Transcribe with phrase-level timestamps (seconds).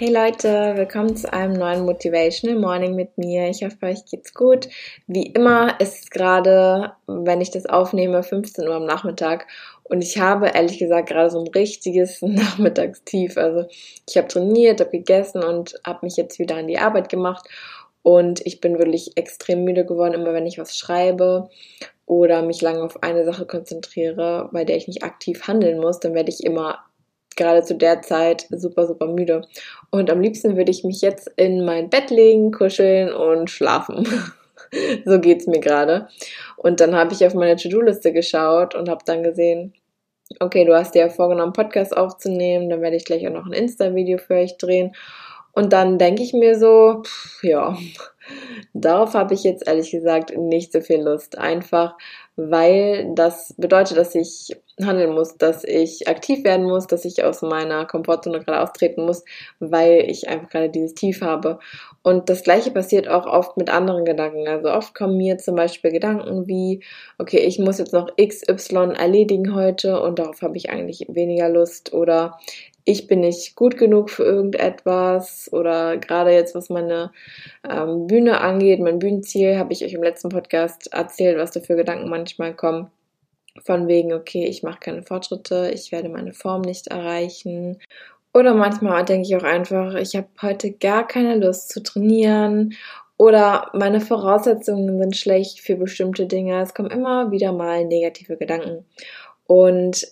[0.00, 3.50] Hey Leute, willkommen zu einem neuen Motivational Morning mit mir.
[3.50, 4.66] Ich hoffe, euch geht's gut.
[5.06, 9.46] Wie immer ist es gerade, wenn ich das aufnehme, 15 Uhr am Nachmittag
[9.82, 13.36] und ich habe ehrlich gesagt gerade so ein richtiges Nachmittagstief.
[13.36, 13.66] Also
[14.08, 17.46] ich habe trainiert, habe gegessen und habe mich jetzt wieder an die Arbeit gemacht
[18.00, 21.50] und ich bin wirklich extrem müde geworden, immer wenn ich was schreibe
[22.06, 26.14] oder mich lange auf eine Sache konzentriere, bei der ich nicht aktiv handeln muss, dann
[26.14, 26.78] werde ich immer
[27.40, 29.42] gerade zu der Zeit super, super müde.
[29.90, 34.06] Und am liebsten würde ich mich jetzt in mein Bett legen, kuscheln und schlafen.
[35.04, 36.08] so geht's mir gerade.
[36.56, 39.72] Und dann habe ich auf meine To-Do-Liste geschaut und habe dann gesehen,
[40.38, 43.52] okay, du hast dir ja vorgenommen, Podcast aufzunehmen, dann werde ich gleich auch noch ein
[43.52, 44.94] Insta-Video für euch drehen.
[45.52, 47.76] Und dann denke ich mir so, pff, ja,
[48.74, 51.38] darauf habe ich jetzt ehrlich gesagt nicht so viel Lust.
[51.38, 51.96] Einfach,
[52.48, 57.42] weil das bedeutet, dass ich handeln muss, dass ich aktiv werden muss, dass ich aus
[57.42, 59.24] meiner Komfortzone gerade austreten muss,
[59.58, 61.58] weil ich einfach gerade dieses Tief habe.
[62.02, 64.48] Und das gleiche passiert auch oft mit anderen Gedanken.
[64.48, 66.82] Also oft kommen mir zum Beispiel Gedanken wie,
[67.18, 71.92] okay, ich muss jetzt noch XY erledigen heute und darauf habe ich eigentlich weniger Lust
[71.92, 72.38] oder
[72.84, 77.12] ich bin nicht gut genug für irgendetwas oder gerade jetzt, was meine
[77.68, 81.76] ähm, Bühne angeht, mein Bühnenziel, habe ich euch im letzten Podcast erzählt, was da für
[81.76, 82.90] Gedanken manchmal kommen.
[83.64, 87.78] Von wegen, okay, ich mache keine Fortschritte, ich werde meine Form nicht erreichen.
[88.32, 92.74] Oder manchmal denke ich auch einfach, ich habe heute gar keine Lust zu trainieren
[93.20, 96.62] oder meine Voraussetzungen sind schlecht für bestimmte Dinge.
[96.62, 98.86] Es kommen immer wieder mal negative Gedanken.
[99.46, 100.06] Und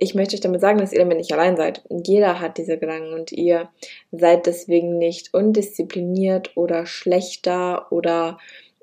[0.00, 1.84] ich möchte euch damit sagen, dass ihr damit nicht allein seid.
[1.90, 3.68] Jeder hat diese Gedanken und ihr
[4.10, 8.38] seid deswegen nicht undiszipliniert oder schlechter oder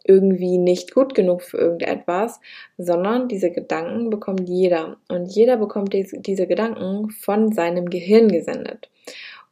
[0.05, 2.39] irgendwie nicht gut genug für irgendetwas,
[2.77, 4.97] sondern diese Gedanken bekommt jeder.
[5.09, 8.89] Und jeder bekommt diese Gedanken von seinem Gehirn gesendet.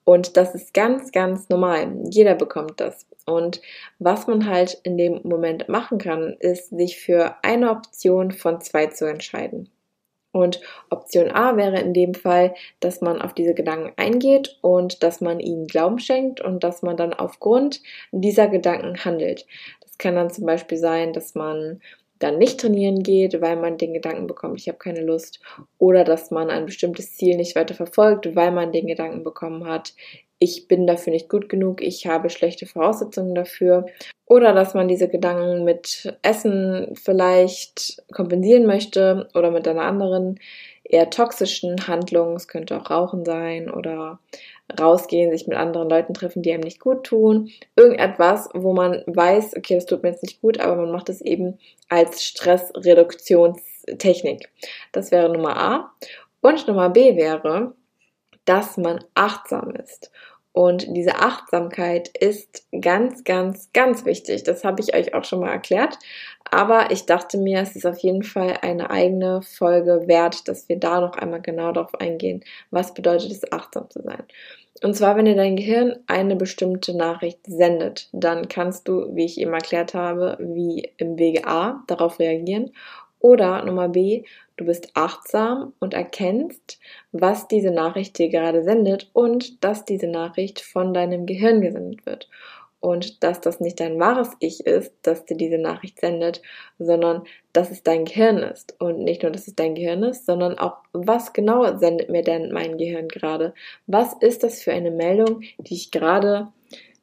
[0.04, 1.92] Und das ist ganz, ganz normal.
[2.12, 3.08] Jeder bekommt das.
[3.26, 3.60] Und
[3.98, 8.86] was man halt in dem Moment machen kann, ist sich für eine Option von zwei
[8.86, 9.72] zu entscheiden.
[10.36, 10.60] Und
[10.90, 15.40] Option A wäre in dem Fall, dass man auf diese Gedanken eingeht und dass man
[15.40, 17.82] ihnen Glauben schenkt und dass man dann aufgrund
[18.12, 19.46] dieser Gedanken handelt.
[19.80, 21.80] Das kann dann zum Beispiel sein, dass man
[22.20, 25.40] dann nicht trainieren geht, weil man den Gedanken bekommt, ich habe keine Lust,
[25.78, 29.94] oder dass man ein bestimmtes Ziel nicht weiter verfolgt, weil man den Gedanken bekommen hat,
[30.40, 33.86] ich bin dafür nicht gut genug, ich habe schlechte Voraussetzungen dafür.
[34.28, 40.40] Oder dass man diese Gedanken mit Essen vielleicht kompensieren möchte oder mit einer anderen
[40.84, 42.36] eher toxischen Handlung.
[42.36, 44.20] Es könnte auch Rauchen sein oder
[44.80, 47.50] rausgehen, sich mit anderen Leuten treffen, die einem nicht gut tun.
[47.76, 51.22] Irgendetwas, wo man weiß, okay, das tut mir jetzt nicht gut, aber man macht es
[51.22, 51.60] eben
[51.90, 54.50] als Stressreduktionstechnik.
[54.92, 55.92] Das wäre Nummer A.
[56.42, 57.74] Und Nummer B wäre,
[58.46, 60.12] dass man achtsam ist.
[60.56, 64.44] Und diese Achtsamkeit ist ganz, ganz, ganz wichtig.
[64.44, 66.00] Das habe ich euch auch schon mal erklärt.
[66.50, 70.80] Aber ich dachte mir, es ist auf jeden Fall eine eigene Folge wert, dass wir
[70.80, 72.42] da noch einmal genau darauf eingehen.
[72.72, 74.24] Was bedeutet es, achtsam zu sein?
[74.82, 79.38] Und zwar, wenn dir dein Gehirn eine bestimmte Nachricht sendet, dann kannst du, wie ich
[79.38, 82.72] eben erklärt habe, wie im Wege A darauf reagieren.
[83.20, 84.24] Oder Nummer B,
[84.58, 86.80] Du bist achtsam und erkennst,
[87.12, 92.30] was diese Nachricht dir gerade sendet und dass diese Nachricht von deinem Gehirn gesendet wird.
[92.80, 96.42] Und dass das nicht dein wahres Ich ist, das dir diese Nachricht sendet,
[96.78, 98.80] sondern dass es dein Gehirn ist.
[98.80, 102.52] Und nicht nur, dass es dein Gehirn ist, sondern auch, was genau sendet mir denn
[102.52, 103.56] mein Gehirn gerade?
[103.88, 106.50] Was ist das für eine Meldung, die ich gerade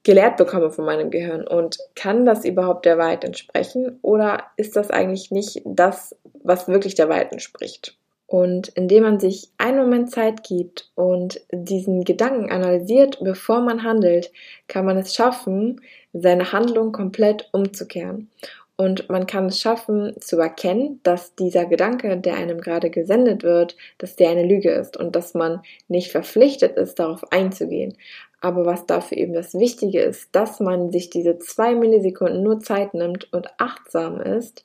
[0.04, 4.90] gelehrt bekomme von meinem Gehirn und kann das überhaupt der Wahrheit entsprechen oder ist das
[4.90, 7.96] eigentlich nicht das, was wirklich der Wahrheit entspricht?
[8.26, 14.32] Und indem man sich einen Moment Zeit gibt und diesen Gedanken analysiert, bevor man handelt,
[14.68, 15.82] kann man es schaffen,
[16.14, 18.30] seine Handlung komplett umzukehren.
[18.76, 23.76] Und man kann es schaffen zu erkennen, dass dieser Gedanke, der einem gerade gesendet wird,
[23.98, 27.96] dass der eine Lüge ist und dass man nicht verpflichtet ist, darauf einzugehen.
[28.40, 32.94] Aber was dafür eben das Wichtige ist, dass man sich diese zwei Millisekunden nur Zeit
[32.94, 34.64] nimmt und achtsam ist,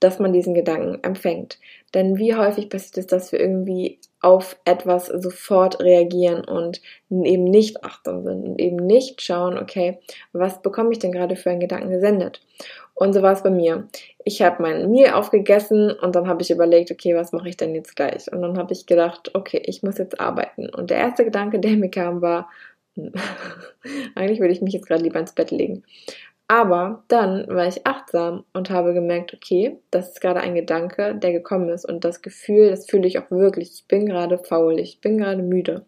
[0.00, 1.58] dass man diesen Gedanken empfängt.
[1.94, 6.80] Denn wie häufig passiert es, dass wir irgendwie auf etwas sofort reagieren und
[7.10, 9.98] eben nicht achtsam sind und eben nicht schauen, okay,
[10.32, 12.40] was bekomme ich denn gerade für einen Gedanken gesendet?
[12.98, 13.86] Und so war es bei mir.
[14.24, 17.72] Ich habe mein Meal aufgegessen und dann habe ich überlegt, okay, was mache ich denn
[17.72, 18.30] jetzt gleich?
[18.32, 20.68] Und dann habe ich gedacht, okay, ich muss jetzt arbeiten.
[20.68, 22.50] Und der erste Gedanke, der mir kam, war,
[22.96, 23.12] hm,
[24.16, 25.84] eigentlich würde ich mich jetzt gerade lieber ins Bett legen.
[26.48, 31.32] Aber dann war ich achtsam und habe gemerkt, okay, das ist gerade ein Gedanke, der
[31.32, 33.70] gekommen ist und das Gefühl, das fühle ich auch wirklich.
[33.74, 35.84] Ich bin gerade faul, ich bin gerade müde.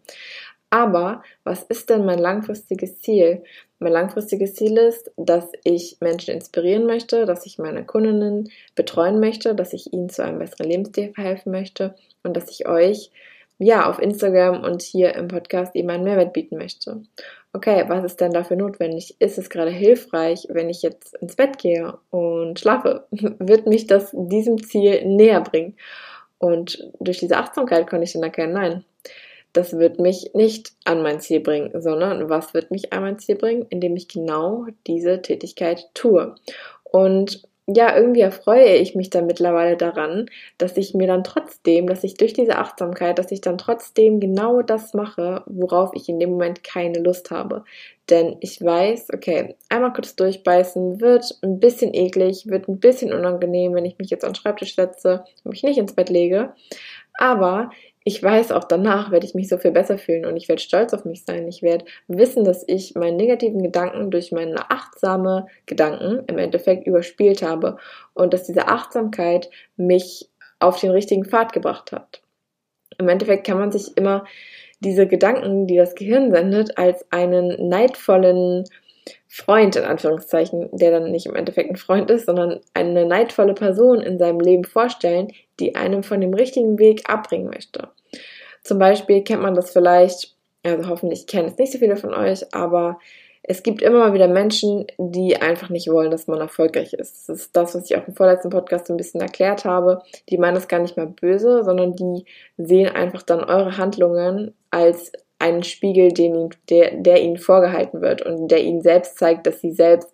[0.71, 3.43] Aber was ist denn mein langfristiges Ziel?
[3.77, 9.53] Mein langfristiges Ziel ist, dass ich Menschen inspirieren möchte, dass ich meine Kundinnen betreuen möchte,
[9.53, 13.11] dass ich ihnen zu einem besseren Lebensstil verhelfen möchte und dass ich euch
[13.59, 17.01] ja auf Instagram und hier im Podcast eben einen Mehrwert bieten möchte
[17.53, 19.15] okay, was ist denn dafür notwendig?
[19.19, 23.05] Ist es gerade hilfreich, wenn ich jetzt ins Bett gehe und schlafe?
[23.11, 25.75] Wird mich das diesem Ziel näher bringen?
[26.37, 28.85] Und durch diese Achtsamkeit konnte ich dann erkennen, nein,
[29.53, 33.35] das wird mich nicht an mein Ziel bringen, sondern was wird mich an mein Ziel
[33.35, 36.35] bringen, indem ich genau diese Tätigkeit tue.
[36.83, 40.25] Und ja, irgendwie erfreue ich mich dann mittlerweile daran,
[40.57, 44.61] dass ich mir dann trotzdem, dass ich durch diese Achtsamkeit, dass ich dann trotzdem genau
[44.61, 47.63] das mache, worauf ich in dem Moment keine Lust habe.
[48.09, 53.73] Denn ich weiß, okay, einmal kurz durchbeißen wird ein bisschen eklig, wird ein bisschen unangenehm,
[53.73, 56.53] wenn ich mich jetzt an den Schreibtisch setze und mich nicht ins Bett lege.
[57.13, 57.69] Aber
[58.03, 60.93] ich weiß auch danach werde ich mich so viel besser fühlen und ich werde stolz
[60.93, 61.47] auf mich sein.
[61.47, 67.43] Ich werde wissen, dass ich meine negativen Gedanken durch meine achtsame Gedanken im Endeffekt überspielt
[67.43, 67.77] habe
[68.13, 72.21] und dass diese Achtsamkeit mich auf den richtigen Pfad gebracht hat.
[72.97, 74.25] Im Endeffekt kann man sich immer
[74.79, 78.65] diese Gedanken, die das Gehirn sendet, als einen neidvollen
[79.27, 84.01] Freund, in Anführungszeichen, der dann nicht im Endeffekt ein Freund ist, sondern eine neidvolle Person
[84.01, 87.89] in seinem Leben vorstellen, die einem von dem richtigen Weg abbringen möchte.
[88.63, 92.53] Zum Beispiel kennt man das vielleicht, also hoffentlich kennen es nicht so viele von euch,
[92.53, 92.99] aber
[93.43, 97.27] es gibt immer mal wieder Menschen, die einfach nicht wollen, dass man erfolgreich ist.
[97.27, 100.03] Das ist das, was ich auch im vorletzten Podcast ein bisschen erklärt habe.
[100.29, 102.25] Die meinen das gar nicht mal böse, sondern die
[102.57, 108.49] sehen einfach dann eure Handlungen als einen Spiegel, den, der, der ihnen vorgehalten wird und
[108.49, 110.09] der ihnen selbst zeigt, dass sie selbst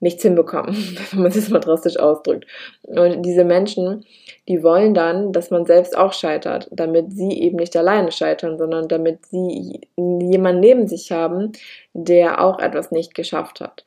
[0.00, 0.74] nichts hinbekommen,
[1.10, 2.46] wenn man es mal drastisch ausdrückt.
[2.82, 4.04] Und diese Menschen,
[4.48, 8.88] die wollen dann, dass man selbst auch scheitert, damit sie eben nicht alleine scheitern, sondern
[8.88, 11.52] damit sie jemanden neben sich haben,
[11.92, 13.84] der auch etwas nicht geschafft hat.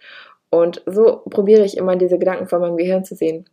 [0.50, 3.46] Und so probiere ich immer diese Gedanken von meinem Gehirn zu sehen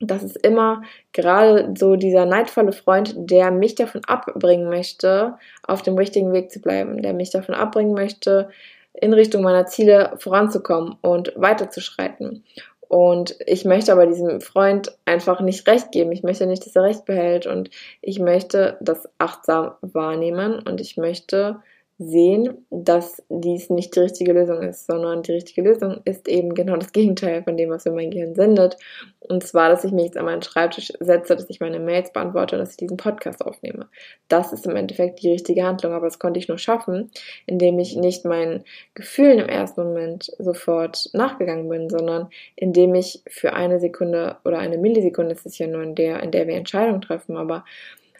[0.00, 0.82] das ist immer
[1.12, 6.60] gerade so dieser neidvolle Freund, der mich davon abbringen möchte, auf dem richtigen Weg zu
[6.60, 8.50] bleiben, der mich davon abbringen möchte,
[8.92, 12.44] in Richtung meiner Ziele voranzukommen und weiterzuschreiten.
[12.88, 16.12] Und ich möchte aber diesem Freund einfach nicht recht geben.
[16.12, 17.70] Ich möchte nicht, dass er recht behält und
[18.00, 21.56] ich möchte das achtsam wahrnehmen und ich möchte
[21.98, 26.76] sehen, dass dies nicht die richtige Lösung ist, sondern die richtige Lösung ist eben genau
[26.76, 28.76] das Gegenteil von dem, was mir mein Gehirn sendet.
[29.20, 32.58] Und zwar, dass ich mich jetzt an meinen Schreibtisch setze, dass ich meine Mails beantworte,
[32.58, 33.88] dass ich diesen Podcast aufnehme.
[34.28, 37.10] Das ist im Endeffekt die richtige Handlung, aber das konnte ich nur schaffen,
[37.46, 38.64] indem ich nicht meinen
[38.94, 44.76] Gefühlen im ersten Moment sofort nachgegangen bin, sondern indem ich für eine Sekunde oder eine
[44.76, 47.64] Millisekunde, das ist ja nur in der, in der wir Entscheidungen treffen, aber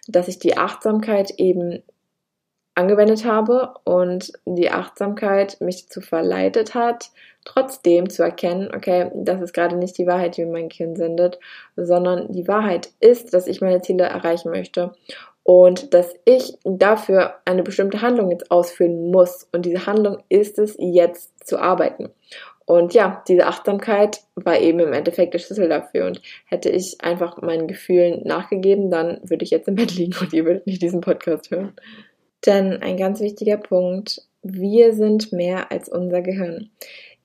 [0.09, 1.83] dass ich die Achtsamkeit eben
[2.77, 7.11] angewendet habe und die Achtsamkeit mich dazu verleitet hat,
[7.45, 11.39] trotzdem zu erkennen, okay, das ist gerade nicht die Wahrheit, die mir mein Kind sendet,
[11.75, 14.93] sondern die Wahrheit ist, dass ich meine Ziele erreichen möchte
[15.43, 19.49] und dass ich dafür eine bestimmte Handlung jetzt ausführen muss.
[19.53, 22.11] Und diese Handlung ist es, jetzt zu arbeiten.
[22.67, 26.07] Und ja, diese Achtsamkeit war eben im Endeffekt der Schlüssel dafür.
[26.07, 30.33] Und hätte ich einfach meinen Gefühlen nachgegeben, dann würde ich jetzt im Bett liegen und
[30.33, 31.75] ihr würdet nicht diesen Podcast hören.
[32.47, 36.71] Denn ein ganz wichtiger Punkt, wir sind mehr als unser Gehirn.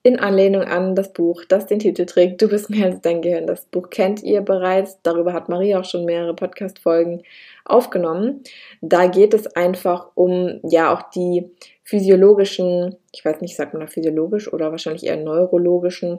[0.04, 3.46] In Anlehnung an das Buch, das den Titel trägt, Du bist mehr als dein Gehirn.
[3.46, 5.00] Das Buch kennt ihr bereits.
[5.04, 7.22] Darüber hat Maria auch schon mehrere Podcast-Folgen
[7.66, 8.44] aufgenommen.
[8.82, 11.51] Da geht es einfach um, ja, auch die
[11.84, 16.18] physiologischen, ich weiß nicht, sagt man da physiologisch oder wahrscheinlich eher neurologischen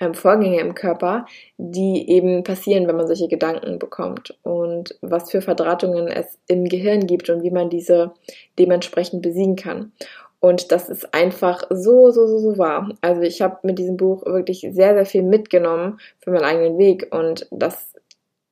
[0.00, 1.26] ähm, Vorgänge im Körper,
[1.56, 7.06] die eben passieren, wenn man solche Gedanken bekommt und was für Verdrahtungen es im Gehirn
[7.06, 8.12] gibt und wie man diese
[8.58, 9.92] dementsprechend besiegen kann.
[10.40, 12.90] Und das ist einfach so, so, so, so wahr.
[13.00, 17.08] Also ich habe mit diesem Buch wirklich sehr, sehr viel mitgenommen für meinen eigenen Weg
[17.12, 17.94] und das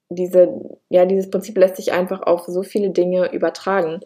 [0.09, 4.00] diese, ja, dieses Prinzip lässt sich einfach auf so viele Dinge übertragen.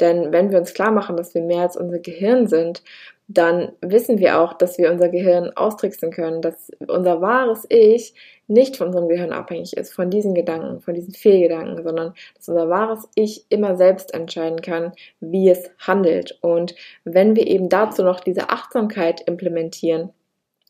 [0.00, 2.82] Denn wenn wir uns klar machen, dass wir mehr als unser Gehirn sind,
[3.26, 8.14] dann wissen wir auch, dass wir unser Gehirn austricksen können, dass unser wahres Ich
[8.46, 12.68] nicht von unserem Gehirn abhängig ist, von diesen Gedanken, von diesen Fehlgedanken, sondern dass unser
[12.68, 16.38] wahres Ich immer selbst entscheiden kann, wie es handelt.
[16.42, 20.10] Und wenn wir eben dazu noch diese Achtsamkeit implementieren,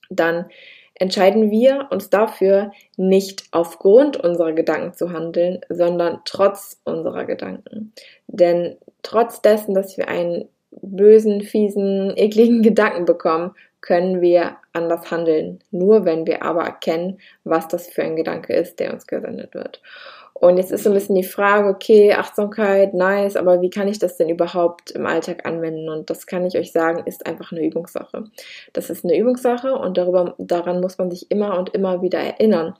[0.09, 0.47] dann
[0.95, 7.93] entscheiden wir uns dafür, nicht aufgrund unserer Gedanken zu handeln, sondern trotz unserer Gedanken.
[8.29, 10.49] Denn trotz dessen, dass wir einen
[10.83, 15.61] bösen, fiesen, ekligen Gedanken bekommen, können wir anders handeln.
[15.71, 19.83] Nur wenn wir aber erkennen, was das für ein Gedanke ist, der uns gesendet wird.
[20.33, 24.01] Und jetzt ist so ein bisschen die Frage, okay, Achtsamkeit, nice, aber wie kann ich
[24.01, 25.89] das denn überhaupt im Alltag anwenden?
[25.89, 28.25] Und das kann ich euch sagen, ist einfach eine Übungssache.
[28.73, 32.75] Das ist eine Übungssache und darüber, daran muss man sich immer und immer wieder erinnern.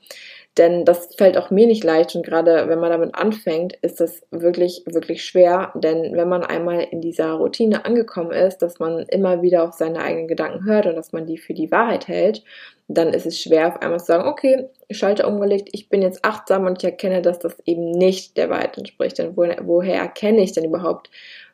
[0.57, 4.23] Denn das fällt auch mir nicht leicht und gerade wenn man damit anfängt, ist das
[4.31, 5.73] wirklich, wirklich schwer.
[5.75, 10.01] Denn wenn man einmal in dieser Routine angekommen ist, dass man immer wieder auf seine
[10.01, 12.45] eigenen Gedanken hört und dass man die für die Wahrheit hält,
[12.87, 16.67] dann ist es schwer, auf einmal zu sagen, okay, Schalter umgelegt, ich bin jetzt achtsam
[16.67, 19.19] und ich erkenne, dass das eben nicht der Wahrheit entspricht.
[19.19, 21.11] Denn woher, woher erkenne ich denn überhaupt,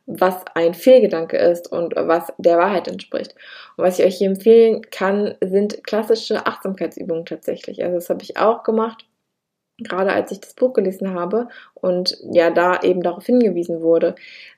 [0.06, 3.34] was ein Fehlgedanke ist und was der Wahrheit entspricht.
[3.76, 7.82] Und was ich euch hier empfehlen kann, sind klassische Achtsamkeitsübungen tatsächlich.
[7.82, 9.04] Also das habe ich auch gemacht,
[9.84, 14.14] gerade als ich das Buch gelesen habe und ja da eben darauf hingewiesen wurde.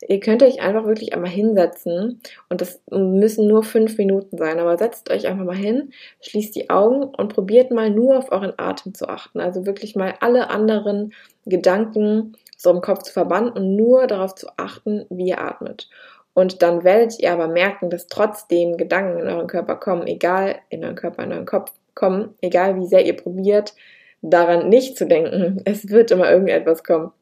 [0.06, 4.76] Ihr könnt euch einfach wirklich einmal hinsetzen und das müssen nur fünf Minuten sein, aber
[4.78, 8.94] setzt euch einfach mal hin, schließt die Augen und probiert mal nur auf euren Atem
[8.94, 9.40] zu achten.
[9.40, 11.12] Also wirklich mal alle anderen
[11.46, 15.88] Gedanken so im Kopf zu verbannen und nur darauf zu achten, wie ihr atmet.
[16.34, 20.82] Und dann werdet ihr aber merken, dass trotzdem Gedanken in euren Körper kommen, egal in
[20.82, 23.74] euren Körper, in euren Kopf kommen, egal wie sehr ihr probiert,
[24.22, 25.60] daran nicht zu denken.
[25.64, 27.12] Es wird immer irgendetwas kommen.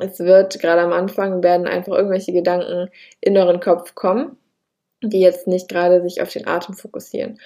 [0.00, 2.88] Es wird gerade am Anfang werden einfach irgendwelche Gedanken
[3.20, 4.36] in euren Kopf kommen,
[5.02, 7.38] die jetzt nicht gerade sich auf den Atem fokussieren.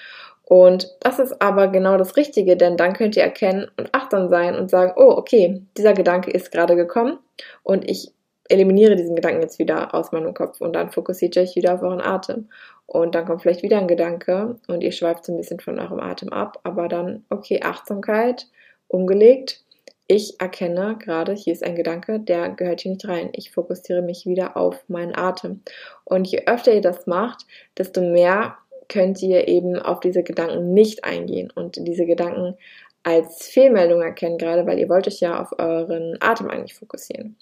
[0.43, 4.55] Und das ist aber genau das Richtige, denn dann könnt ihr erkennen und achtsam sein
[4.55, 7.19] und sagen, oh, okay, dieser Gedanke ist gerade gekommen
[7.63, 8.13] und ich
[8.49, 11.81] eliminiere diesen Gedanken jetzt wieder aus meinem Kopf und dann fokussiert ihr euch wieder auf
[11.81, 12.47] euren Atem.
[12.85, 15.99] Und dann kommt vielleicht wieder ein Gedanke und ihr schweift so ein bisschen von eurem
[15.99, 18.47] Atem ab, aber dann, okay, Achtsamkeit
[18.87, 19.63] umgelegt.
[20.07, 23.29] Ich erkenne gerade, hier ist ein Gedanke, der gehört hier nicht rein.
[23.33, 25.61] Ich fokussiere mich wieder auf meinen Atem.
[26.05, 27.45] Und je öfter ihr das macht,
[27.77, 32.55] desto mehr könnt ihr eben auf diese Gedanken nicht eingehen und diese Gedanken
[33.03, 37.37] als Fehlmeldung erkennen, gerade weil ihr wollt euch ja auf euren Atem eigentlich fokussieren.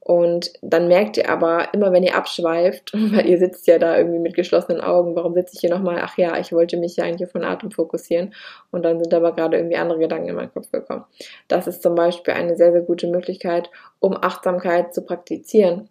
[0.00, 4.18] Und dann merkt ihr aber immer, wenn ihr abschweift, weil ihr sitzt ja da irgendwie
[4.18, 6.00] mit geschlossenen Augen, warum sitze ich hier nochmal?
[6.02, 8.34] Ach ja, ich wollte mich ja eigentlich den Atem fokussieren.
[8.70, 11.04] Und dann sind aber gerade irgendwie andere Gedanken in meinen Kopf gekommen.
[11.48, 15.88] Das ist zum Beispiel eine sehr, sehr gute Möglichkeit, um Achtsamkeit zu praktizieren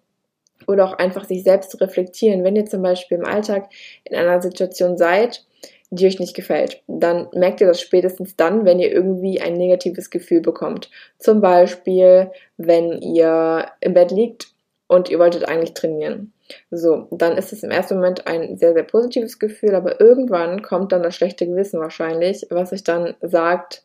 [0.68, 2.44] oder auch einfach sich selbst zu reflektieren.
[2.44, 3.70] Wenn ihr zum Beispiel im Alltag
[4.04, 5.46] in einer Situation seid,
[5.92, 10.10] die euch nicht gefällt, dann merkt ihr das spätestens dann, wenn ihr irgendwie ein negatives
[10.10, 10.90] Gefühl bekommt.
[11.18, 14.50] Zum Beispiel, wenn ihr im Bett liegt
[14.88, 16.34] und ihr wolltet eigentlich trainieren.
[16.72, 20.92] So, dann ist es im ersten Moment ein sehr, sehr positives Gefühl, aber irgendwann kommt
[20.92, 23.84] dann das schlechte Gewissen wahrscheinlich, was euch dann sagt,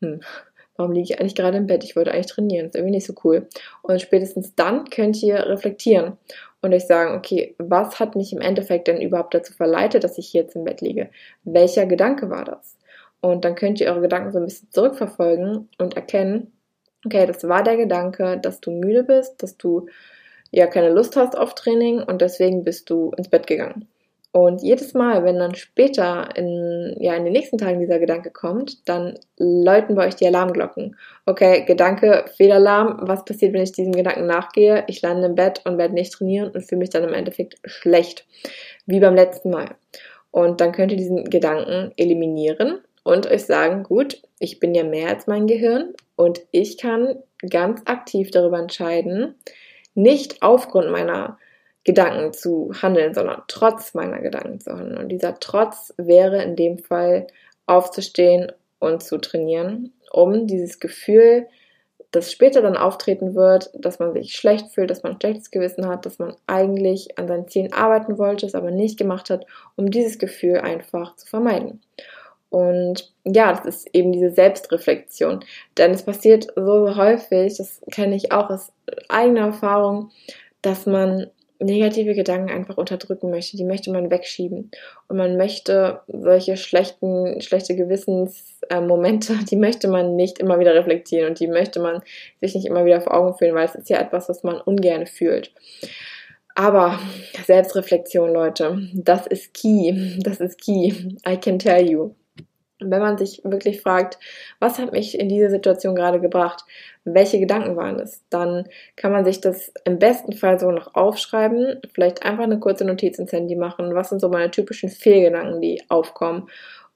[0.00, 0.20] hm,
[0.76, 1.84] warum liege ich eigentlich gerade im Bett?
[1.84, 3.48] Ich wollte eigentlich trainieren, ist irgendwie nicht so cool.
[3.82, 6.16] Und spätestens dann könnt ihr reflektieren
[6.62, 10.28] und euch sagen, okay, was hat mich im Endeffekt denn überhaupt dazu verleitet, dass ich
[10.28, 11.10] hier jetzt im Bett liege?
[11.44, 12.76] Welcher Gedanke war das?
[13.20, 16.52] Und dann könnt ihr eure Gedanken so ein bisschen zurückverfolgen und erkennen,
[17.04, 19.86] okay, das war der Gedanke, dass du müde bist, dass du
[20.50, 23.88] ja keine Lust hast auf Training und deswegen bist du ins Bett gegangen.
[24.36, 28.86] Und jedes Mal, wenn dann später in, ja, in den nächsten Tagen dieser Gedanke kommt,
[28.86, 30.94] dann läuten bei euch die Alarmglocken.
[31.24, 34.84] Okay, Gedanke, Fehlalarm, was passiert, wenn ich diesem Gedanken nachgehe?
[34.88, 38.26] Ich lande im Bett und werde nicht trainieren und fühle mich dann im Endeffekt schlecht.
[38.84, 39.70] Wie beim letzten Mal.
[40.32, 45.08] Und dann könnt ihr diesen Gedanken eliminieren und euch sagen, gut, ich bin ja mehr
[45.08, 49.34] als mein Gehirn und ich kann ganz aktiv darüber entscheiden,
[49.94, 51.38] nicht aufgrund meiner
[51.86, 54.98] Gedanken zu handeln, sondern trotz meiner Gedanken zu handeln.
[54.98, 57.28] Und dieser Trotz wäre in dem Fall
[57.66, 58.50] aufzustehen
[58.80, 61.46] und zu trainieren, um dieses Gefühl,
[62.10, 65.86] das später dann auftreten wird, dass man sich schlecht fühlt, dass man ein schlechtes Gewissen
[65.86, 69.88] hat, dass man eigentlich an seinen Zielen arbeiten wollte, es aber nicht gemacht hat, um
[69.88, 71.82] dieses Gefühl einfach zu vermeiden.
[72.50, 75.44] Und ja, das ist eben diese Selbstreflexion.
[75.78, 78.72] Denn es passiert so häufig, das kenne ich auch aus
[79.08, 80.10] eigener Erfahrung,
[80.62, 83.56] dass man negative Gedanken einfach unterdrücken möchte.
[83.56, 84.70] Die möchte man wegschieben.
[85.08, 91.30] Und man möchte solche schlechten, schlechte Gewissensmomente, äh, die möchte man nicht immer wieder reflektieren
[91.30, 92.02] und die möchte man
[92.40, 95.06] sich nicht immer wieder vor Augen führen, weil es ist ja etwas, was man ungern
[95.06, 95.52] fühlt.
[96.54, 96.98] Aber
[97.44, 100.16] Selbstreflexion, Leute, das ist key.
[100.20, 100.92] Das ist key.
[101.28, 102.14] I can tell you.
[102.78, 104.18] Wenn man sich wirklich fragt,
[104.60, 106.64] was hat mich in diese Situation gerade gebracht?
[107.04, 108.22] Welche Gedanken waren es?
[108.28, 112.84] Dann kann man sich das im besten Fall so noch aufschreiben, vielleicht einfach eine kurze
[112.84, 113.94] Notiz ins Handy machen.
[113.94, 116.48] Was sind so meine typischen Fehlgedanken, die aufkommen?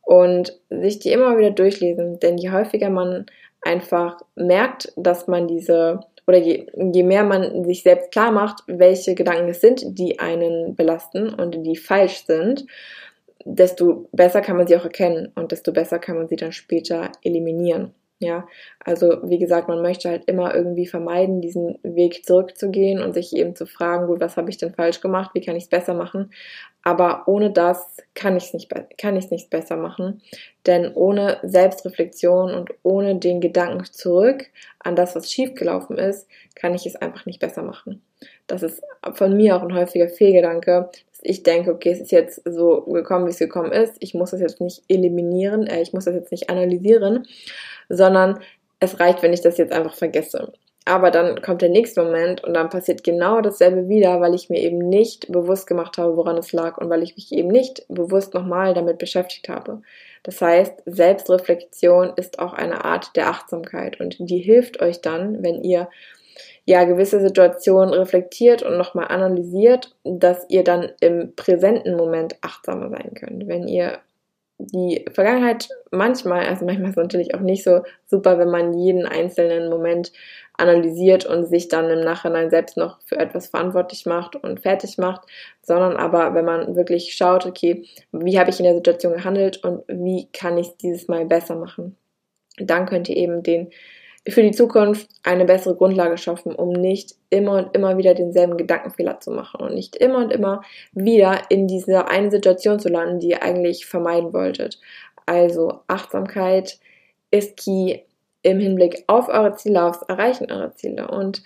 [0.03, 2.19] Und sich die immer wieder durchlesen.
[2.21, 3.27] Denn je häufiger man
[3.63, 9.17] einfach merkt, dass man diese oder je, je mehr man sich selbst klar macht, welche
[9.17, 12.67] Gedanken es sind, die einen belasten und die falsch sind,
[13.45, 17.11] desto besser kann man sie auch erkennen und desto besser kann man sie dann später
[17.23, 17.95] eliminieren.
[18.23, 18.47] Ja,
[18.85, 23.57] also wie gesagt, man möchte halt immer irgendwie vermeiden, diesen Weg zurückzugehen und sich eben
[23.57, 26.31] zu fragen, gut, was habe ich denn falsch gemacht, wie kann ich es besser machen?
[26.83, 30.21] Aber ohne das kann ich es nicht, kann ich es nicht besser machen,
[30.67, 36.85] denn ohne Selbstreflexion und ohne den Gedanken zurück an das, was schiefgelaufen ist, kann ich
[36.85, 38.03] es einfach nicht besser machen.
[38.47, 38.83] Das ist
[39.15, 40.91] von mir auch ein häufiger Fehlgedanke,
[41.23, 43.97] ich denke, okay, es ist jetzt so gekommen, wie es gekommen ist.
[44.01, 47.27] Ich muss das jetzt nicht eliminieren, äh, ich muss das jetzt nicht analysieren,
[47.89, 48.41] sondern
[48.81, 50.53] es reicht, wenn ich das jetzt einfach vergesse.
[50.87, 54.61] Aber dann kommt der nächste Moment und dann passiert genau dasselbe wieder, weil ich mir
[54.61, 58.33] eben nicht bewusst gemacht habe, woran es lag und weil ich mich eben nicht bewusst
[58.33, 59.83] nochmal damit beschäftigt habe.
[60.23, 65.63] Das heißt, Selbstreflexion ist auch eine Art der Achtsamkeit und die hilft euch dann, wenn
[65.63, 65.89] ihr
[66.71, 73.13] ja gewisse Situationen reflektiert und nochmal analysiert, dass ihr dann im präsenten Moment achtsamer sein
[73.15, 73.49] könnt.
[73.49, 73.99] Wenn ihr
[74.59, 79.05] die Vergangenheit manchmal, also manchmal ist es natürlich auch nicht so super, wenn man jeden
[79.05, 80.13] einzelnen Moment
[80.59, 85.23] analysiert und sich dann im Nachhinein selbst noch für etwas verantwortlich macht und fertig macht,
[85.63, 89.83] sondern aber wenn man wirklich schaut, okay, wie habe ich in der Situation gehandelt und
[89.89, 91.97] wie kann ich es dieses Mal besser machen,
[92.59, 93.71] dann könnt ihr eben den
[94.29, 99.21] für die Zukunft eine bessere Grundlage schaffen, um nicht immer und immer wieder denselben Gedankenfehler
[99.21, 100.63] zu machen und nicht immer und immer
[100.93, 104.79] wieder in dieser einen Situation zu landen, die ihr eigentlich vermeiden wolltet.
[105.27, 106.79] Also Achtsamkeit
[107.31, 108.01] ist key
[108.43, 111.43] im Hinblick auf eure Ziele, aufs Erreichen eurer Ziele und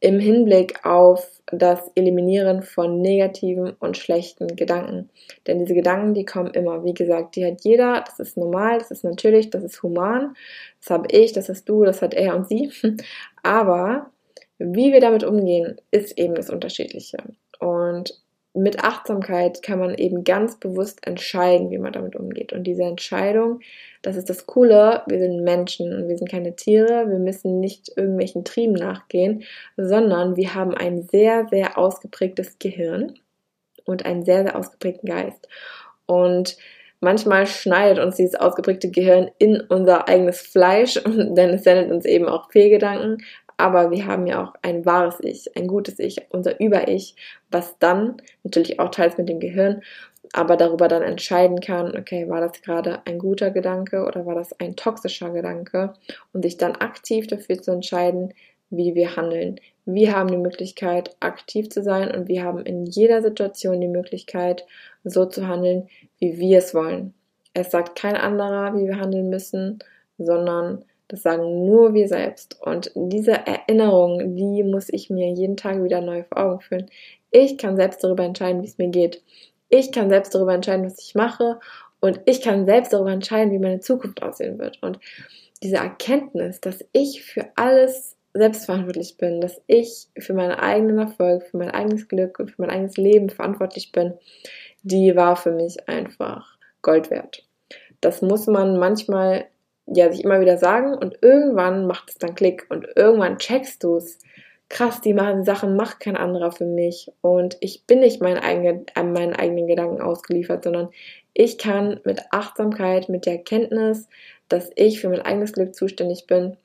[0.00, 5.10] im Hinblick auf das Eliminieren von negativen und schlechten Gedanken.
[5.46, 6.84] Denn diese Gedanken, die kommen immer.
[6.84, 10.34] Wie gesagt, die hat jeder, das ist normal, das ist natürlich, das ist human.
[10.80, 12.70] Das habe ich, das hast du, das hat er und sie.
[13.42, 14.10] Aber
[14.58, 17.18] wie wir damit umgehen, ist eben das Unterschiedliche.
[17.58, 22.52] Und mit Achtsamkeit kann man eben ganz bewusst entscheiden, wie man damit umgeht.
[22.52, 23.60] Und diese Entscheidung,
[24.02, 27.92] das ist das Coole, wir sind Menschen und wir sind keine Tiere, wir müssen nicht
[27.96, 29.44] irgendwelchen Trieben nachgehen,
[29.76, 33.14] sondern wir haben ein sehr, sehr ausgeprägtes Gehirn
[33.84, 35.46] und einen sehr, sehr ausgeprägten Geist.
[36.06, 36.56] Und
[36.98, 42.26] manchmal schneidet uns dieses ausgeprägte Gehirn in unser eigenes Fleisch, denn es sendet uns eben
[42.26, 43.18] auch Fehlgedanken,
[43.60, 47.16] aber wir haben ja auch ein wahres Ich, ein gutes Ich, unser Über-Ich,
[47.50, 49.82] was dann natürlich auch teils mit dem Gehirn,
[50.32, 54.58] aber darüber dann entscheiden kann, okay, war das gerade ein guter Gedanke oder war das
[54.60, 55.94] ein toxischer Gedanke
[56.32, 58.32] und sich dann aktiv dafür zu entscheiden,
[58.70, 59.60] wie wir handeln.
[59.84, 64.64] Wir haben die Möglichkeit, aktiv zu sein und wir haben in jeder Situation die Möglichkeit,
[65.02, 67.14] so zu handeln, wie wir es wollen.
[67.52, 69.80] Es sagt kein anderer, wie wir handeln müssen,
[70.18, 72.56] sondern das sagen nur wir selbst.
[72.60, 76.86] Und diese Erinnerung, die muss ich mir jeden Tag wieder neu vor Augen führen.
[77.32, 79.22] Ich kann selbst darüber entscheiden, wie es mir geht.
[79.68, 81.58] Ich kann selbst darüber entscheiden, was ich mache.
[82.00, 84.78] Und ich kann selbst darüber entscheiden, wie meine Zukunft aussehen wird.
[84.82, 85.00] Und
[85.64, 91.56] diese Erkenntnis, dass ich für alles selbstverantwortlich bin, dass ich für meinen eigenen Erfolg, für
[91.56, 94.14] mein eigenes Glück und für mein eigenes Leben verantwortlich bin,
[94.82, 97.44] die war für mich einfach Gold wert.
[98.00, 99.46] Das muss man manchmal
[99.90, 103.96] ja sich immer wieder sagen und irgendwann macht es dann Klick und irgendwann checkst du
[103.96, 104.18] es.
[104.68, 108.84] Krass, die machen Sachen macht kein anderer für mich und ich bin nicht mein eigene,
[108.94, 110.90] äh, meinen eigenen Gedanken ausgeliefert, sondern
[111.34, 114.08] ich kann mit Achtsamkeit, mit der Kenntnis,
[114.48, 116.56] dass ich für mein eigenes Glück zuständig bin,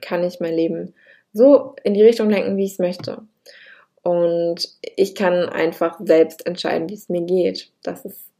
[0.00, 0.94] kann ich mein Leben
[1.32, 3.22] so in die Richtung lenken, wie ich es möchte.
[4.02, 7.70] Und ich kann einfach selbst entscheiden, wie es mir geht.
[7.82, 8.33] Das ist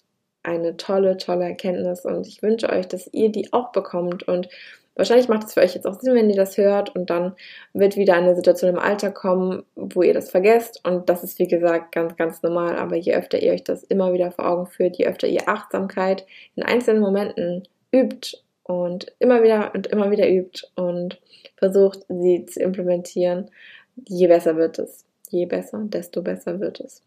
[0.45, 4.49] eine tolle, tolle Erkenntnis und ich wünsche euch, dass ihr die auch bekommt und
[4.95, 7.35] wahrscheinlich macht es für euch jetzt auch Sinn, wenn ihr das hört und dann
[7.73, 11.49] wird wieder eine Situation im Alltag kommen, wo ihr das vergesst und das ist wie
[11.49, 14.97] gesagt ganz, ganz normal, aber je öfter ihr euch das immer wieder vor Augen führt,
[14.97, 20.67] je öfter ihr Achtsamkeit in einzelnen Momenten übt und immer wieder und immer wieder übt
[20.77, 21.21] und
[21.57, 23.51] versucht, sie zu implementieren,
[23.97, 25.05] je besser wird es.
[25.31, 27.03] Je besser, desto besser wird es.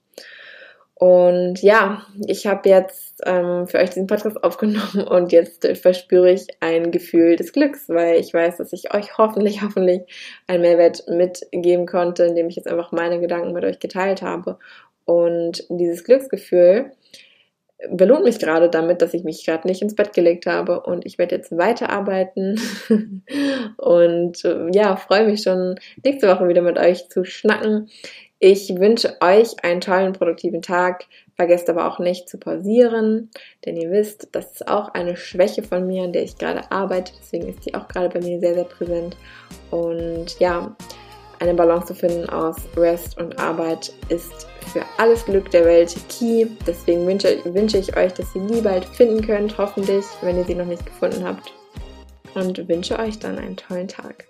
[1.00, 6.48] Und ja, ich habe jetzt ähm, für euch diesen Podcast aufgenommen und jetzt verspüre ich
[6.60, 10.02] ein Gefühl des Glücks, weil ich weiß, dass ich euch hoffentlich, hoffentlich
[10.48, 14.58] einen Mehrwert mitgeben konnte, indem ich jetzt einfach meine Gedanken mit euch geteilt habe.
[15.06, 16.92] Und dieses Glücksgefühl
[17.92, 21.20] belohnt mich gerade damit, dass ich mich gerade nicht ins Bett gelegt habe und ich
[21.20, 22.60] werde jetzt weiterarbeiten
[23.78, 27.90] und äh, ja, freue mich schon nächste Woche wieder mit euch zu schnacken.
[28.40, 31.06] Ich wünsche euch einen tollen, produktiven Tag.
[31.36, 33.30] Vergesst aber auch nicht zu pausieren,
[33.66, 37.14] denn ihr wisst, das ist auch eine Schwäche von mir, an der ich gerade arbeite.
[37.20, 39.18] Deswegen ist die auch gerade bei mir sehr, sehr präsent.
[39.72, 40.76] Und ja,
[41.40, 46.48] eine Balance zu finden aus Rest und Arbeit ist für alles Glück der Welt key.
[46.66, 50.56] Deswegen wünsche, wünsche ich euch, dass ihr die bald finden könnt, hoffentlich, wenn ihr sie
[50.56, 51.54] noch nicht gefunden habt.
[52.36, 54.26] Und wünsche euch dann einen tollen Tag.